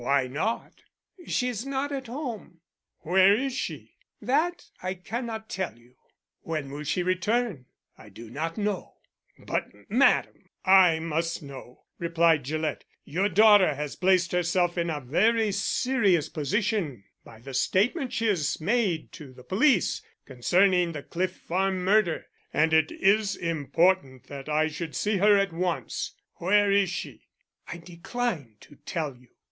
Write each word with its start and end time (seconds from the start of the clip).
"Why 0.03 0.25
not?" 0.25 0.81
"She 1.27 1.47
is 1.49 1.63
not 1.63 1.91
at 1.91 2.07
home." 2.07 2.61
"Where 3.01 3.35
is 3.35 3.53
she?" 3.53 3.93
"That 4.19 4.65
I 4.81 4.95
cannot 4.95 5.47
tell 5.47 5.77
you." 5.77 5.93
"When 6.41 6.71
will 6.71 6.83
she 6.85 7.03
return?" 7.03 7.67
"I 7.99 8.09
do 8.09 8.27
not 8.31 8.57
know." 8.57 8.95
"But, 9.37 9.69
madam, 9.91 10.49
I 10.65 10.97
must 10.97 11.43
know," 11.43 11.83
replied 11.99 12.45
Gillett. 12.45 12.83
"Your 13.05 13.29
daughter 13.29 13.75
has 13.75 13.95
placed 13.95 14.31
herself 14.31 14.75
in 14.75 14.89
a 14.89 14.99
very 14.99 15.51
serious 15.51 16.29
position 16.29 17.03
by 17.23 17.37
the 17.37 17.53
statement 17.53 18.11
she 18.11 18.33
made 18.59 19.11
to 19.11 19.33
the 19.33 19.43
police 19.43 20.01
concerning 20.25 20.93
the 20.93 21.03
Cliff 21.03 21.35
Farm 21.37 21.83
murder, 21.85 22.25
and 22.51 22.73
it 22.73 22.91
is 22.91 23.35
important 23.35 24.23
that 24.29 24.49
I 24.49 24.67
should 24.67 24.95
see 24.95 25.17
her 25.17 25.37
at 25.37 25.53
once. 25.53 26.15
Where 26.37 26.71
is 26.71 26.89
she?" 26.89 27.27
"I 27.67 27.77
decline 27.77 28.55
to 28.61 28.77
tell 28.77 29.15
you." 29.15 29.27